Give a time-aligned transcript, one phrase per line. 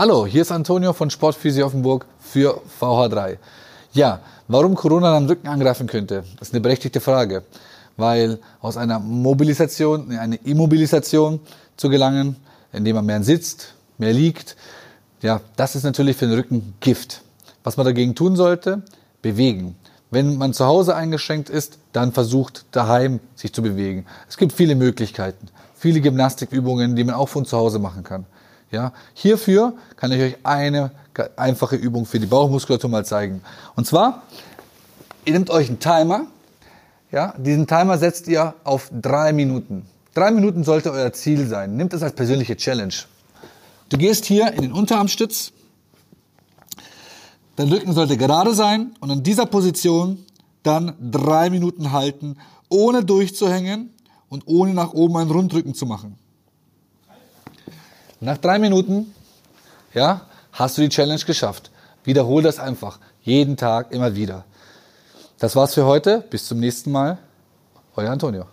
[0.00, 3.36] Hallo, hier ist Antonio von Sportphysio Offenburg für VH3.
[3.92, 7.42] Ja, warum Corona dann Rücken angreifen könnte, ist eine berechtigte Frage.
[7.98, 11.38] Weil aus einer Mobilisation in eine Immobilisation
[11.76, 12.36] zu gelangen,
[12.72, 14.56] indem man mehr sitzt, mehr liegt,
[15.20, 17.20] ja, das ist natürlich für den Rücken Gift.
[17.62, 18.80] Was man dagegen tun sollte,
[19.20, 19.76] bewegen.
[20.10, 24.06] Wenn man zu Hause eingeschränkt ist, dann versucht daheim sich zu bewegen.
[24.30, 28.24] Es gibt viele Möglichkeiten, viele Gymnastikübungen, die man auch von zu Hause machen kann.
[28.70, 30.92] Ja, hierfür kann ich euch eine
[31.36, 33.42] einfache Übung für die Bauchmuskulatur mal zeigen.
[33.74, 34.22] Und zwar,
[35.24, 36.26] ihr nehmt euch einen Timer.
[37.10, 39.86] Ja, diesen Timer setzt ihr auf drei Minuten.
[40.14, 41.76] Drei Minuten sollte euer Ziel sein.
[41.76, 42.94] Nehmt es als persönliche Challenge.
[43.88, 45.52] Du gehst hier in den Unterarmstütz.
[47.56, 50.24] Dein Rücken sollte gerade sein und in dieser Position
[50.62, 52.36] dann drei Minuten halten,
[52.68, 53.90] ohne durchzuhängen
[54.28, 56.16] und ohne nach oben einen Rundrücken zu machen.
[58.20, 59.14] Nach drei Minuten,
[59.94, 61.70] ja, hast du die Challenge geschafft.
[62.04, 62.98] Wiederhol das einfach.
[63.22, 64.44] Jeden Tag, immer wieder.
[65.38, 66.22] Das war's für heute.
[66.28, 67.18] Bis zum nächsten Mal.
[67.96, 68.46] Euer Antonio.